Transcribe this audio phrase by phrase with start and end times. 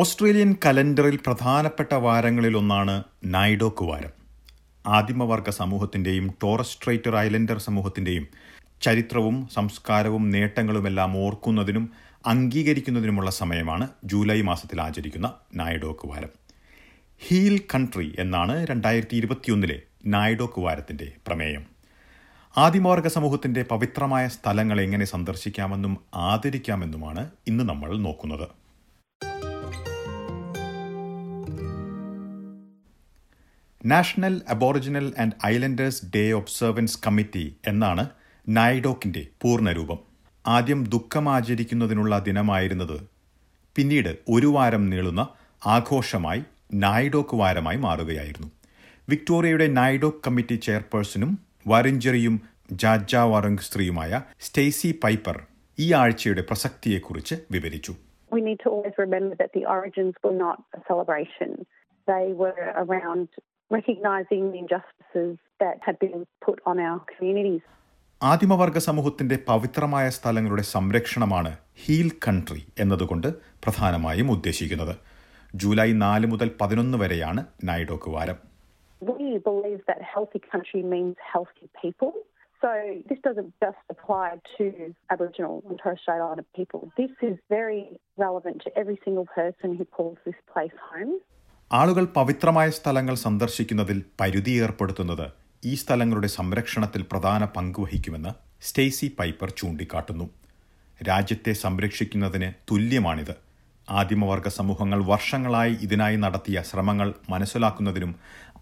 [0.00, 2.94] Australian കലണ്ടറിൽ പ്രധാനപ്പെട്ട വാരങ്ങളിലൊന്നാണ്
[3.34, 4.12] നൈഡോക്ക് വാരം
[4.84, 8.26] ആദിമവർഗ സമൂഹത്തിന്റെയും ടോറസ് സ്ട്രൈറ്റർ ഐലൻഡർ സമൂഹത്തിന്റെയും
[8.82, 11.84] ചരിത്രവും സംസ്കാരവും നേട്ടങ്ങളുമെല്ലാം ഓർക്കുന്നതിനും
[12.24, 16.32] അംഗീകരിക്കുന്നതിനുമുള്ള സമയമാണ് ജൂലൈ മാസത്തിൽ ആചരിക്കുന്ന നായഡോക്ക് വാരം
[17.20, 21.64] ഹീൽ കൺട്രി എന്നാണ് രണ്ടായിരത്തി ഇരുപത്തിയൊന്നിലെ നായഡോക്ക് വാരത്തിന്റെ പ്രമേയം.
[22.54, 25.92] ആദിമവർഗ സമൂഹത്തിന്റെ പവിത്രമായ സ്ഥലങ്ങൾ എങ്ങനെ സന്ദർശിക്കാമെന്നും
[26.30, 28.46] ആദരിക്കാമെന്നുമാണ് ഇന്ന് നമ്മൾ നോക്കുന്നത്.
[33.84, 38.10] National aboriginal and islanders day observance committee എന്നാണ്
[38.48, 39.98] നായിഡോക്കിന്റെ പൂർണരൂപം.
[40.46, 43.08] ആദ്യം ദുഃഖം ആചരിക്കുന്നതിനുള്ള ദിനമായിരുന്നത്
[43.76, 45.28] പിന്നീട് ഒരു വാരം നീളുന്ന
[45.66, 46.42] ആഘോഷമായി
[46.74, 48.50] നായ്ഡോക്ക് വാരമായി മാറുകയായിരുന്നു.
[49.08, 52.40] വിക്ടോറിയയുടെ നായ്ഡോക്ക് കമ്മിറ്റി ചെയർപേഴ്സണും വറിഞ്ചറിയും
[52.72, 55.46] ജാജാവറങ് സ്ത്രീയുമായ സ്റ്റേസി പൈപ്പർ
[55.78, 57.94] ഈ ആഴ്ചയുടെ പ്രസക്തിയെക്കുറിച്ച് വിവരിച്ചു.
[58.32, 61.50] We need to always remember that the origins were not a celebration.
[62.08, 63.28] They were around
[63.70, 67.62] recognising the injustices that had been put on our communities.
[68.22, 71.50] ആദിമവർഗ സമൂഹത്തിന്റെ പവിത്രമായ സ്ഥലങ്ങളുടെ സംരക്ഷണമാണ്
[71.82, 73.28] ഹീൽ കൺട്രി എന്നതുകൊണ്ട്
[73.64, 74.94] പ്രധാനമായും ഉദ്ദേശിക്കുന്നത്
[75.54, 78.38] ജൂലൈ നാല് മുതൽ പതിനൊന്ന് വരെയാണ് നൈഡോക്ക് വാരം
[79.02, 82.10] We believe that healthy country means healthy people.
[82.62, 82.70] So
[83.10, 84.26] this doesn't just apply
[84.56, 84.64] to
[85.14, 86.80] Aboriginal and Torres Strait Islander people.
[86.98, 87.80] This is very
[88.24, 91.14] relevant to every single person who calls this place home.
[91.72, 95.26] ആളുകൾ പവിത്രമായ സ്ഥലങ്ങൾ സന്ദർശിക്കുന്നതിൽ പരിധി ഏർപ്പെടുത്തുന്നത്
[95.64, 98.32] ഈ സ്ഥലങ്ങളുടെ സംരക്ഷണത്തിൽ പ്രധാന പങ്ക് പങ്കുവഹിക്കുമെന്ന്
[98.62, 100.30] സ്റ്റേസി പൈപ്പർ ചൂണ്ടിക്കാട്ടുന്നു.
[101.08, 103.34] രാജ്യത്തെ സംരക്ഷിക്കുന്നതിന് തുല്യമാണിത്.
[103.88, 108.16] ആദിമവർഗ സമൂഹങ്ങൾ വർഷങ്ങളായി ഇതിനായി നടത്തിയ ശ്രമങ്ങൾ മനസ്സിലാക്കുന്നതിനും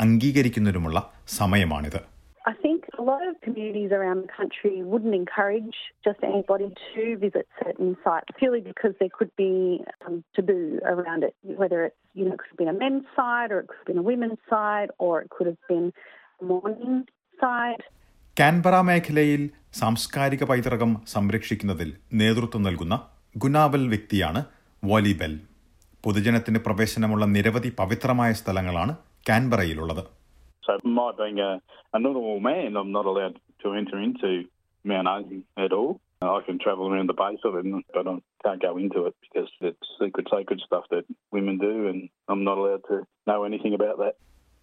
[0.00, 2.00] അംഗീകരിക്കുന്നതിനുമുള്ള സമയമാണിത്.
[2.44, 7.46] I think a lot of communities around the country wouldn't encourage just anybody to visit
[7.58, 9.52] certain sites purely because there could be
[10.02, 13.50] some taboo around it, whether it's, you know, it could have been a men's site
[13.50, 15.86] or it could have been a women's site or it could have been
[16.40, 16.96] a morning
[17.38, 17.82] site.
[18.36, 19.42] Canberra മേഖലയിൽ
[19.80, 21.90] സാംസ്കാരിക പൈതൃകം സംരക്ഷിക്കുന്നതിൽ
[22.22, 22.94] നേതൃത്വം നൽകുന്ന
[23.34, 24.40] ഗുനാവൽ വ്യക്തിയാണ്
[24.82, 25.34] വോലിബെൽ
[26.04, 28.94] പൊതുജനത്തിന് പ്രവേശനമുള്ള നിരവധി പവിത്രമായ സ്ഥലങ്ങളാണ്
[29.28, 30.02] കാൻബറയിലുള്ളത്
[30.64, 31.60] So, my being a,
[31.92, 34.44] a normal man, I'm not allowed to enter into
[34.84, 35.92] Mount Osie at all.
[36.24, 39.50] I can travel around the base of it, but I can't go into it because
[39.62, 41.98] it's secret, sacred stuff that women do, and
[42.28, 44.14] I'm not allowed to know anything about that.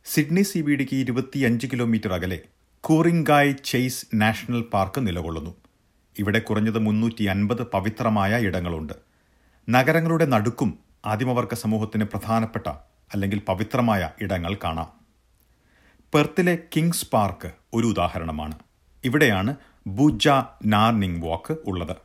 [0.05, 2.37] Sydney C B ഡിക്ക് ഇരുപത്തിയഞ്ച് kilometre അകലെ
[2.83, 5.51] കൂറിംഗായ് chase national park നിലകൊള്ളുന്നു
[6.15, 8.95] ഇവിടെ കുറഞ്ഞത് മുന്നൂറ്റി അൻപത് പവിത്രമായ ഇടങ്ങളുണ്ട്
[9.67, 10.71] നഗരങ്ങളുടെ നടുക്കും
[11.11, 12.67] ആദിമവർഗ സമൂഹത്തിന് പ്രധാനപ്പെട്ട
[13.11, 14.89] അല്ലെങ്കിൽ പവിത്രമായ ഇടങ്ങൾ കാണാം
[16.13, 18.59] പെർത്തിലെ കിങ്സ് പാർക്ക് ഒരു ഉദാഹരണമാണ്.
[19.03, 19.55] ഇവിടെയാണ്
[19.87, 20.29] ബുജ
[20.65, 21.95] നാർണിംഗ് വാക്ക് ഉള്ളത്.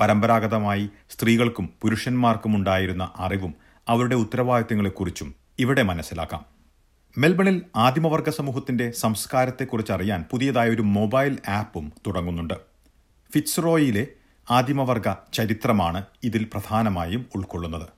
[0.00, 3.54] പരമ്പരാഗതമായി സ്ത്രീകൾക്കും പുരുഷന്മാർക്കും ഉണ്ടായിരുന്ന അറിവും
[3.88, 6.44] അവരുടെ ഉത്തരവാദിത്തങ്ങളെക്കുറിച്ചും ഇവിടെ മനസ്സിലാക്കാം.
[7.18, 12.54] മെൽബണിൽ ആദിമവർഗ സമൂഹത്തിന്റെ സംസ്കാരത്തെക്കുറിച്ച് അറിയാൻ പുതിയതായ ഒരു മൊബൈൽ ആപ്പും തുടങ്ങുന്നുണ്ട്.
[13.32, 14.06] ഫിറ്റ്സ്റോയിലെ
[14.50, 17.88] ആദിമവർഗ ചരിത്രമാണ് ഇതിൽ പ്രധാനമായും ഉൾക്കൊള്ളുന്നത്.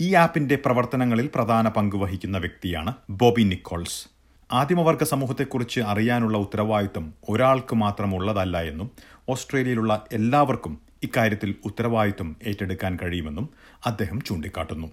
[0.00, 4.15] ഈ ആപ്പിന്റെ പ്രവർത്തനങ്ങളിൽ പ്രധാന പങ്ക് വഹിക്കുന്ന വ്യക്തിയാണ് ബോബി നിക്കോൾസ്.
[4.50, 8.88] ആദിമവർഗ സമൂഹത്തെക്കുറിച്ച് അറിയാനുള്ള ഉത്തരവാദിത്തം ഒരാൾക്ക് മാത്രമുള്ളതല്ല എന്നും
[9.32, 10.74] ഓസ്ട്രേലിയയിലുള്ള എല്ലാവർക്കും
[11.06, 13.48] ഇക്കാര്യത്തിൽ ഉത്തരവാദിത്തം ഏറ്റെടുക്കാൻ കഴിയുമെന്നും
[13.90, 14.88] അദ്ദേഹം ചൂണ്ടിക്കാട്ടുന്നു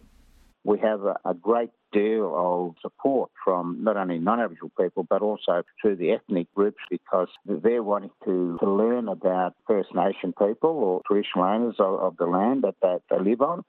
[0.66, 5.56] we have a, a great deal of support from not only non-Aboriginal people but also
[5.80, 7.32] through the ethnic groups because
[7.64, 12.30] they're wanting to, to learn about First Nation people or traditional owners of, of the
[12.38, 13.60] land that, that they live on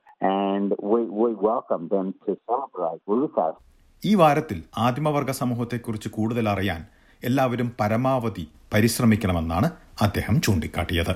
[0.42, 3.56] and we, we welcome them to celebrate with us.
[4.04, 6.81] ഈ വാരത്തിൽ ആദിമവർഗ സമൂഹത്തെക്കുറിച്ച് കൂടുതൽ അറിയാൻ
[7.25, 9.69] എല്ലാവരും പരമാവധി പരിശ്രമിക്കണമെന്നാണ്
[10.03, 11.15] അദ്ദേഹം ചൂണ്ടിക്കാട്ടിയത്.